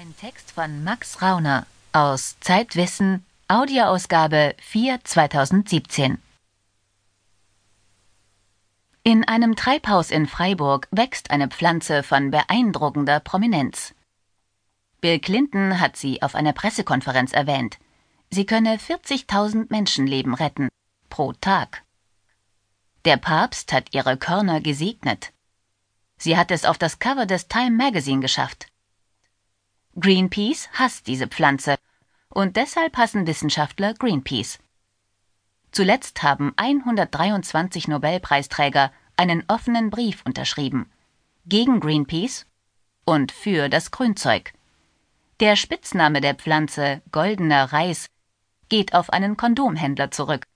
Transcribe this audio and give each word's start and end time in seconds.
Ein 0.00 0.14
Text 0.16 0.52
von 0.52 0.84
Max 0.84 1.22
Rauner 1.22 1.66
aus 1.92 2.36
Zeitwissen, 2.38 3.26
Audioausgabe 3.48 4.54
4 4.60 5.00
2017. 5.02 6.18
In 9.02 9.24
einem 9.24 9.56
Treibhaus 9.56 10.12
in 10.12 10.28
Freiburg 10.28 10.86
wächst 10.92 11.32
eine 11.32 11.48
Pflanze 11.48 12.04
von 12.04 12.30
beeindruckender 12.30 13.18
Prominenz. 13.18 13.92
Bill 15.00 15.18
Clinton 15.18 15.80
hat 15.80 15.96
sie 15.96 16.22
auf 16.22 16.36
einer 16.36 16.52
Pressekonferenz 16.52 17.32
erwähnt. 17.32 17.78
Sie 18.30 18.46
könne 18.46 18.76
40.000 18.76 19.66
Menschenleben 19.68 20.34
retten 20.34 20.68
pro 21.10 21.32
Tag. 21.32 21.82
Der 23.04 23.16
Papst 23.16 23.72
hat 23.72 23.92
ihre 23.92 24.16
Körner 24.16 24.60
gesegnet. 24.60 25.32
Sie 26.18 26.36
hat 26.36 26.52
es 26.52 26.64
auf 26.64 26.78
das 26.78 27.00
Cover 27.00 27.26
des 27.26 27.48
Time 27.48 27.72
Magazine 27.72 28.20
geschafft. 28.20 28.67
Greenpeace 30.00 30.68
hasst 30.74 31.08
diese 31.08 31.26
Pflanze 31.26 31.76
und 32.28 32.56
deshalb 32.56 32.96
hassen 32.96 33.26
Wissenschaftler 33.26 33.94
Greenpeace. 33.94 34.60
Zuletzt 35.72 36.22
haben 36.22 36.52
123 36.56 37.88
Nobelpreisträger 37.88 38.92
einen 39.16 39.42
offenen 39.48 39.90
Brief 39.90 40.22
unterschrieben 40.24 40.88
gegen 41.46 41.80
Greenpeace 41.80 42.46
und 43.06 43.32
für 43.32 43.68
das 43.68 43.90
Grünzeug. 43.90 44.52
Der 45.40 45.56
Spitzname 45.56 46.20
der 46.20 46.36
Pflanze 46.36 47.02
goldener 47.10 47.72
Reis 47.72 48.06
geht 48.68 48.94
auf 48.94 49.10
einen 49.10 49.36
Kondomhändler 49.36 50.12
zurück. 50.12 50.46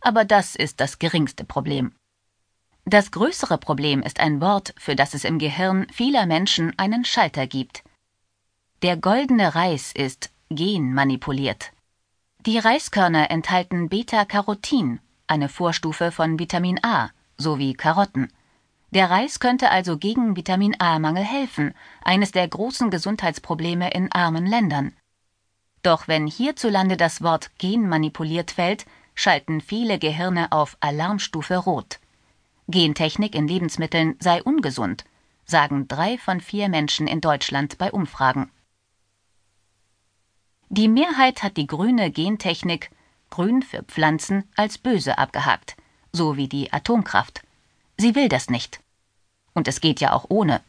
Aber 0.00 0.24
das 0.24 0.56
ist 0.56 0.80
das 0.80 0.98
geringste 0.98 1.44
Problem. 1.44 1.92
Das 2.86 3.12
größere 3.12 3.58
Problem 3.58 4.02
ist 4.02 4.18
ein 4.18 4.40
Wort, 4.40 4.74
für 4.78 4.96
das 4.96 5.14
es 5.14 5.24
im 5.24 5.38
Gehirn 5.38 5.86
vieler 5.92 6.26
Menschen 6.26 6.76
einen 6.76 7.04
Schalter 7.04 7.46
gibt. 7.46 7.84
Der 8.82 8.96
goldene 8.96 9.54
Reis 9.54 9.92
ist 9.92 10.30
genmanipuliert. 10.48 11.72
Die 12.46 12.56
Reiskörner 12.56 13.30
enthalten 13.30 13.90
Beta-Carotin, 13.90 15.00
eine 15.26 15.50
Vorstufe 15.50 16.10
von 16.10 16.38
Vitamin 16.38 16.80
A, 16.82 17.10
sowie 17.36 17.74
Karotten. 17.74 18.32
Der 18.90 19.10
Reis 19.10 19.38
könnte 19.38 19.70
also 19.70 19.98
gegen 19.98 20.34
Vitamin 20.34 20.76
A-Mangel 20.78 21.24
helfen, 21.24 21.74
eines 22.02 22.32
der 22.32 22.48
großen 22.48 22.90
Gesundheitsprobleme 22.90 23.90
in 23.90 24.10
armen 24.12 24.46
Ländern. 24.46 24.94
Doch 25.82 26.08
wenn 26.08 26.26
hierzulande 26.26 26.96
das 26.96 27.20
Wort 27.22 27.50
genmanipuliert 27.58 28.50
fällt, 28.50 28.86
schalten 29.14 29.60
viele 29.60 29.98
Gehirne 29.98 30.52
auf 30.52 30.78
Alarmstufe 30.80 31.58
Rot. 31.58 32.00
Gentechnik 32.66 33.34
in 33.34 33.46
Lebensmitteln 33.46 34.16
sei 34.20 34.42
ungesund, 34.42 35.04
sagen 35.44 35.86
drei 35.86 36.16
von 36.16 36.40
vier 36.40 36.70
Menschen 36.70 37.06
in 37.06 37.20
Deutschland 37.20 37.76
bei 37.76 37.92
Umfragen. 37.92 38.50
Die 40.72 40.86
Mehrheit 40.86 41.42
hat 41.42 41.56
die 41.56 41.66
grüne 41.66 42.12
Gentechnik, 42.12 42.92
grün 43.28 43.60
für 43.60 43.82
Pflanzen, 43.82 44.44
als 44.54 44.78
böse 44.78 45.18
abgehakt, 45.18 45.76
so 46.12 46.36
wie 46.36 46.46
die 46.46 46.72
Atomkraft. 46.72 47.42
Sie 47.96 48.14
will 48.14 48.28
das 48.28 48.50
nicht. 48.50 48.80
Und 49.52 49.66
es 49.66 49.80
geht 49.80 50.00
ja 50.00 50.12
auch 50.12 50.26
ohne. 50.28 50.60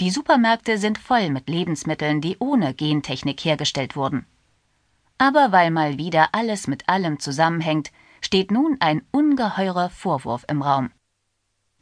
Die 0.00 0.08
Supermärkte 0.08 0.78
sind 0.78 0.96
voll 0.96 1.28
mit 1.28 1.50
Lebensmitteln, 1.50 2.22
die 2.22 2.38
ohne 2.38 2.72
Gentechnik 2.72 3.44
hergestellt 3.44 3.94
wurden. 3.94 4.24
Aber 5.18 5.52
weil 5.52 5.70
mal 5.70 5.98
wieder 5.98 6.30
alles 6.32 6.66
mit 6.66 6.88
allem 6.88 7.20
zusammenhängt, 7.20 7.92
steht 8.22 8.50
nun 8.50 8.78
ein 8.80 9.02
ungeheurer 9.10 9.90
Vorwurf 9.90 10.46
im 10.48 10.62
Raum. 10.62 10.90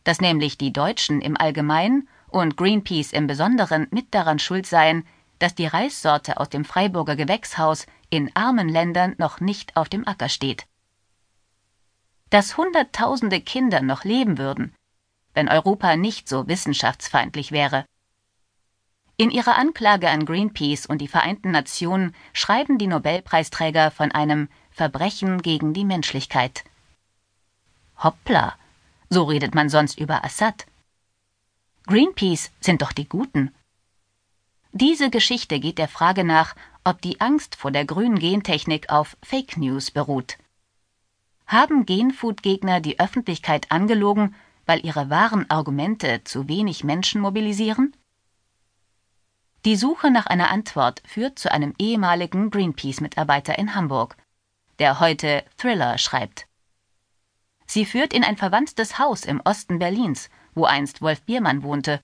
Dass 0.03 0.21
nämlich 0.21 0.59
die 0.59 0.73
Deutschen 0.73 1.21
im 1.21 1.37
Allgemeinen 1.37 2.09
und 2.31 2.57
Greenpeace 2.57 3.13
im 3.13 3.29
Besonderen 3.29 3.87
mit 3.93 4.13
daran 4.13 4.41
schuld 4.41 4.67
seien, 4.67 5.07
dass 5.43 5.57
die 5.57 5.67
Reissorte 5.67 6.39
aus 6.39 6.51
dem 6.51 6.65
Freiburger 6.65 7.17
Gewächshaus 7.17 7.87
in 8.11 8.31
armen 8.37 8.69
Ländern 8.69 9.17
noch 9.19 9.41
nicht 9.41 9.77
auf 9.77 9.89
dem 9.89 10.07
Acker 10.07 10.29
steht. 10.29 10.67
Dass 12.31 12.57
Hunderttausende 12.57 13.41
Kinder 13.41 13.83
noch 13.83 14.05
leben 14.05 14.39
würden, 14.39 14.73
wenn 15.35 15.49
Europa 15.49 15.97
nicht 15.97 16.29
so 16.29 16.47
wissenschaftsfeindlich 16.47 17.51
wäre. 17.51 17.85
In 19.17 19.33
ihrer 19.33 19.57
Anklage 19.57 20.09
an 20.11 20.27
Greenpeace 20.27 20.87
und 20.87 20.99
die 20.99 21.09
Vereinten 21.09 21.51
Nationen 21.51 22.15
schreiben 22.33 22.79
die 22.79 22.87
Nobelpreisträger 22.87 23.91
von 23.91 24.13
einem 24.13 24.49
Verbrechen 24.71 25.43
gegen 25.43 25.75
die 25.75 25.85
Menschlichkeit. 25.85 26.63
Hoppla, 27.99 28.55
so 29.11 29.25
redet 29.25 29.57
man 29.57 29.69
sonst 29.69 29.99
über 29.99 30.25
Assad. 30.25 30.67
Greenpeace 31.89 32.53
sind 32.61 32.81
doch 32.81 32.93
die 32.93 33.09
Guten. 33.09 33.53
Diese 34.75 35.11
Geschichte 35.11 35.61
geht 35.61 35.77
der 35.77 35.89
Frage 35.89 36.25
nach, 36.25 36.57
ob 36.83 37.03
die 37.03 37.21
Angst 37.21 37.57
vor 37.57 37.71
der 37.71 37.85
grünen 37.85 38.19
Gentechnik 38.19 38.89
auf 38.91 39.19
Fake 39.23 39.59
News 39.59 39.91
beruht. 39.91 40.39
Haben 41.47 41.85
Genfood-Gegner 41.85 42.81
die 42.81 42.99
Öffentlichkeit 42.99 43.71
angelogen, 43.71 44.35
weil 44.65 44.85
ihre 44.85 45.11
wahren 45.11 45.49
Argumente 45.51 46.25
zu 46.25 46.49
wenig 46.49 46.85
Menschen 46.85 47.21
mobilisieren? 47.21 47.95
Die 49.67 49.77
Suche 49.77 50.11
nach 50.11 50.27
einer 50.27 50.51
Antwort 50.51 51.03
führt 51.07 51.39
zu 51.39 51.53
einem 51.53 51.75
ehemaligen 51.79 52.51
Greenpeace-Mitarbeiter 52.51 53.59
in 53.59 53.75
Hamburg, 53.75 54.17
der 54.79 55.01
heute 55.01 55.45
Thriller 55.59 55.99
schreibt. 55.99 56.47
Sie 57.67 57.85
führt 57.85 58.15
in 58.15 58.25
ein 58.25 58.39
verwandtes 58.39 58.99
Haus 58.99 59.27
im 59.27 59.43
Osten 59.45 59.79
Berlins, 59.79 60.31
wo 60.55 60.65
einst 60.65 61.03
Wolf 61.03 61.23
Biermann 61.23 61.63
wohnte, 61.63 62.01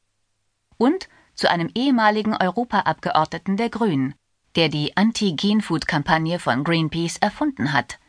und 0.76 1.08
zu 1.38 1.48
einem 1.48 1.70
ehemaligen 1.74 2.36
Europaabgeordneten 2.36 3.56
der 3.56 3.70
Grünen, 3.70 4.14
der 4.56 4.68
die 4.68 4.96
Anti-Genfood-Kampagne 4.96 6.40
von 6.40 6.64
Greenpeace 6.64 7.18
erfunden 7.18 7.72
hat. 7.72 8.00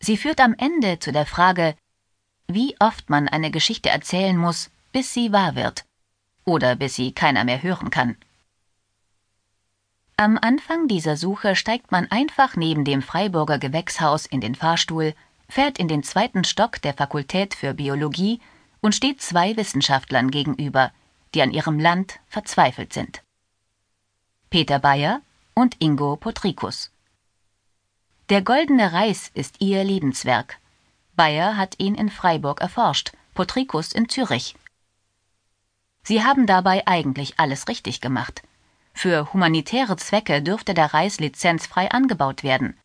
Sie 0.00 0.18
führt 0.18 0.40
am 0.40 0.54
Ende 0.58 0.98
zu 0.98 1.12
der 1.12 1.24
Frage, 1.24 1.74
wie 2.46 2.76
oft 2.78 3.08
man 3.08 3.26
eine 3.26 3.50
Geschichte 3.50 3.88
erzählen 3.88 4.36
muss, 4.36 4.70
bis 4.92 5.14
sie 5.14 5.32
wahr 5.32 5.54
wird 5.54 5.86
oder 6.44 6.76
bis 6.76 6.94
sie 6.94 7.12
keiner 7.12 7.44
mehr 7.44 7.62
hören 7.62 7.88
kann. 7.88 8.16
Am 10.18 10.38
Anfang 10.38 10.88
dieser 10.88 11.16
Suche 11.16 11.56
steigt 11.56 11.90
man 11.90 12.10
einfach 12.10 12.54
neben 12.54 12.84
dem 12.84 13.00
Freiburger 13.00 13.58
Gewächshaus 13.58 14.26
in 14.26 14.42
den 14.42 14.54
Fahrstuhl, 14.54 15.14
fährt 15.48 15.78
in 15.78 15.88
den 15.88 16.02
zweiten 16.02 16.44
Stock 16.44 16.82
der 16.82 16.92
Fakultät 16.92 17.54
für 17.54 17.72
Biologie 17.72 18.40
und 18.82 18.94
steht 18.94 19.22
zwei 19.22 19.56
Wissenschaftlern 19.56 20.30
gegenüber, 20.30 20.92
die 21.36 21.42
an 21.42 21.50
ihrem 21.50 21.78
Land 21.78 22.18
verzweifelt 22.28 22.94
sind. 22.94 23.22
Peter 24.48 24.78
Bayer 24.78 25.20
und 25.52 25.76
Ingo 25.82 26.16
Potrikus. 26.16 26.90
Der 28.30 28.40
goldene 28.40 28.94
Reis 28.94 29.30
ist 29.34 29.60
ihr 29.60 29.84
Lebenswerk. 29.84 30.58
Bayer 31.14 31.58
hat 31.58 31.78
ihn 31.78 31.94
in 31.94 32.08
Freiburg 32.08 32.62
erforscht, 32.62 33.12
Potrikus 33.34 33.92
in 33.92 34.08
Zürich. 34.08 34.56
Sie 36.04 36.24
haben 36.24 36.46
dabei 36.46 36.86
eigentlich 36.86 37.38
alles 37.38 37.68
richtig 37.68 38.00
gemacht. 38.00 38.42
Für 38.94 39.34
humanitäre 39.34 39.98
Zwecke 39.98 40.40
dürfte 40.40 40.72
der 40.72 40.94
Reis 40.94 41.20
lizenzfrei 41.20 41.90
angebaut 41.90 42.44
werden. 42.44 42.80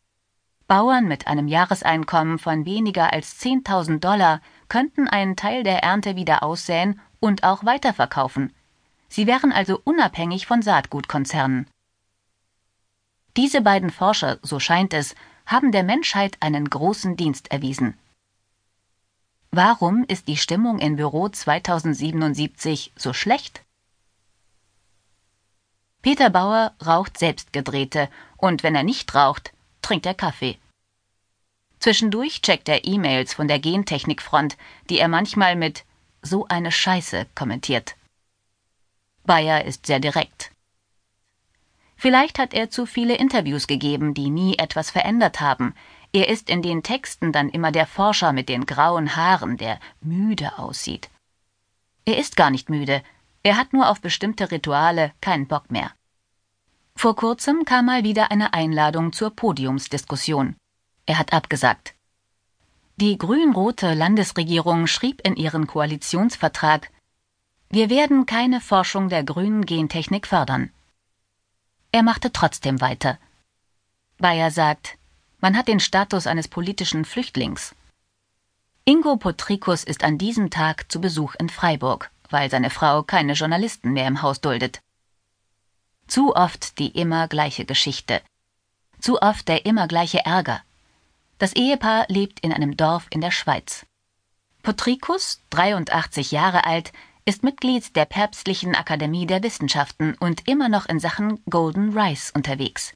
Bauern 0.66 1.08
mit 1.08 1.26
einem 1.26 1.48
Jahreseinkommen 1.48 2.38
von 2.38 2.66
weniger 2.66 3.14
als 3.14 3.40
10.000 3.40 4.00
Dollar 4.00 4.42
könnten 4.68 5.08
einen 5.08 5.36
Teil 5.36 5.62
der 5.62 5.82
Ernte 5.82 6.16
wieder 6.16 6.42
aussäen 6.42 7.00
und 7.22 7.44
auch 7.44 7.64
weiterverkaufen. 7.64 8.52
Sie 9.08 9.26
wären 9.26 9.52
also 9.52 9.80
unabhängig 9.84 10.46
von 10.46 10.60
Saatgutkonzernen. 10.60 11.68
Diese 13.36 13.62
beiden 13.62 13.90
Forscher, 13.90 14.38
so 14.42 14.58
scheint 14.58 14.92
es, 14.92 15.14
haben 15.46 15.70
der 15.70 15.84
Menschheit 15.84 16.36
einen 16.40 16.68
großen 16.68 17.16
Dienst 17.16 17.50
erwiesen. 17.50 17.96
Warum 19.52 20.04
ist 20.08 20.28
die 20.28 20.36
Stimmung 20.36 20.78
in 20.78 20.96
Büro 20.96 21.28
2077 21.28 22.92
so 22.96 23.12
schlecht? 23.12 23.62
Peter 26.02 26.30
Bauer 26.30 26.74
raucht 26.84 27.18
selbstgedrehte 27.18 28.08
und 28.36 28.64
wenn 28.64 28.74
er 28.74 28.82
nicht 28.82 29.14
raucht, 29.14 29.52
trinkt 29.82 30.06
er 30.06 30.14
Kaffee. 30.14 30.58
Zwischendurch 31.78 32.42
checkt 32.42 32.68
er 32.68 32.84
E-Mails 32.84 33.34
von 33.34 33.46
der 33.46 33.60
Gentechnikfront, 33.60 34.56
die 34.88 34.98
er 34.98 35.08
manchmal 35.08 35.54
mit 35.54 35.84
so 36.22 36.46
eine 36.48 36.72
Scheiße 36.72 37.26
kommentiert. 37.34 37.96
Bayer 39.24 39.64
ist 39.64 39.86
sehr 39.86 40.00
direkt. 40.00 40.50
Vielleicht 41.96 42.38
hat 42.38 42.54
er 42.54 42.70
zu 42.70 42.86
viele 42.86 43.14
Interviews 43.14 43.66
gegeben, 43.66 44.14
die 44.14 44.30
nie 44.30 44.58
etwas 44.58 44.90
verändert 44.90 45.40
haben. 45.40 45.74
Er 46.12 46.28
ist 46.28 46.50
in 46.50 46.62
den 46.62 46.82
Texten 46.82 47.32
dann 47.32 47.48
immer 47.48 47.70
der 47.70 47.86
Forscher 47.86 48.32
mit 48.32 48.48
den 48.48 48.66
grauen 48.66 49.14
Haaren, 49.14 49.56
der 49.56 49.78
müde 50.00 50.58
aussieht. 50.58 51.10
Er 52.04 52.18
ist 52.18 52.36
gar 52.36 52.50
nicht 52.50 52.68
müde, 52.68 53.02
er 53.44 53.56
hat 53.56 53.72
nur 53.72 53.88
auf 53.88 54.00
bestimmte 54.00 54.50
Rituale 54.50 55.12
keinen 55.20 55.46
Bock 55.46 55.70
mehr. 55.70 55.92
Vor 56.94 57.16
kurzem 57.16 57.64
kam 57.64 57.86
mal 57.86 58.04
wieder 58.04 58.30
eine 58.30 58.52
Einladung 58.52 59.12
zur 59.12 59.30
Podiumsdiskussion. 59.30 60.56
Er 61.06 61.18
hat 61.18 61.32
abgesagt. 61.32 61.94
Die 62.96 63.16
grün-rote 63.16 63.94
Landesregierung 63.94 64.86
schrieb 64.86 65.20
in 65.26 65.34
ihren 65.34 65.66
Koalitionsvertrag 65.66 66.90
Wir 67.70 67.88
werden 67.88 68.26
keine 68.26 68.60
Forschung 68.60 69.08
der 69.08 69.24
grünen 69.24 69.64
Gentechnik 69.64 70.26
fördern. 70.26 70.70
Er 71.90 72.02
machte 72.02 72.32
trotzdem 72.32 72.80
weiter. 72.80 73.18
Bayer 74.18 74.50
sagt, 74.50 74.98
man 75.40 75.56
hat 75.56 75.68
den 75.68 75.80
Status 75.80 76.26
eines 76.26 76.48
politischen 76.48 77.04
Flüchtlings. 77.04 77.74
Ingo 78.84 79.16
Potrikus 79.16 79.84
ist 79.84 80.04
an 80.04 80.18
diesem 80.18 80.50
Tag 80.50 80.90
zu 80.92 81.00
Besuch 81.00 81.34
in 81.38 81.48
Freiburg, 81.48 82.10
weil 82.30 82.50
seine 82.50 82.70
Frau 82.70 83.02
keine 83.02 83.32
Journalisten 83.32 83.92
mehr 83.92 84.06
im 84.06 84.22
Haus 84.22 84.40
duldet. 84.40 84.80
Zu 86.06 86.36
oft 86.36 86.78
die 86.78 86.88
immer 86.88 87.26
gleiche 87.26 87.64
Geschichte. 87.64 88.20
Zu 89.00 89.20
oft 89.22 89.48
der 89.48 89.66
immer 89.66 89.88
gleiche 89.88 90.24
Ärger. 90.24 90.62
Das 91.42 91.54
Ehepaar 91.54 92.06
lebt 92.06 92.38
in 92.38 92.52
einem 92.52 92.76
Dorf 92.76 93.08
in 93.10 93.20
der 93.20 93.32
Schweiz. 93.32 93.84
Potrikus, 94.62 95.40
83 95.50 96.30
Jahre 96.30 96.62
alt, 96.62 96.92
ist 97.24 97.42
Mitglied 97.42 97.96
der 97.96 98.04
Päpstlichen 98.04 98.76
Akademie 98.76 99.26
der 99.26 99.42
Wissenschaften 99.42 100.14
und 100.20 100.46
immer 100.46 100.68
noch 100.68 100.86
in 100.86 101.00
Sachen 101.00 101.42
Golden 101.50 101.98
Rice 101.98 102.30
unterwegs. 102.32 102.94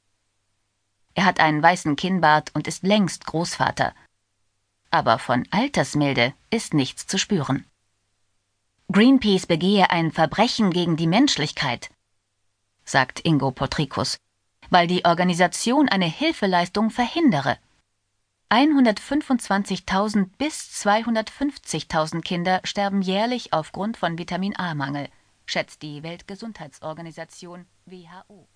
Er 1.14 1.24
hat 1.24 1.40
einen 1.40 1.60
weißen 1.60 1.96
Kinnbart 1.96 2.54
und 2.54 2.68
ist 2.68 2.84
längst 2.84 3.26
Großvater. 3.26 3.92
Aber 4.92 5.18
von 5.18 5.44
Altersmilde 5.50 6.32
ist 6.48 6.72
nichts 6.72 7.08
zu 7.08 7.18
spüren. 7.18 7.66
Greenpeace 8.92 9.46
begehe 9.46 9.90
ein 9.90 10.12
Verbrechen 10.12 10.70
gegen 10.70 10.96
die 10.96 11.08
Menschlichkeit, 11.08 11.90
sagt 12.84 13.26
Ingo 13.26 13.50
Potrikus, 13.50 14.18
weil 14.70 14.86
die 14.86 15.04
Organisation 15.04 15.88
eine 15.88 16.06
Hilfeleistung 16.06 16.90
verhindere. 16.90 17.58
125.000 18.50 20.30
bis 20.38 20.84
250.000 20.84 22.20
Kinder 22.22 22.60
sterben 22.62 23.02
jährlich 23.02 23.52
aufgrund 23.52 23.96
von 23.96 24.18
Vitamin 24.18 24.56
A-Mangel, 24.56 25.08
schätzt 25.46 25.82
die 25.82 26.04
Weltgesundheitsorganisation 26.04 27.66
WHO. 27.86 28.46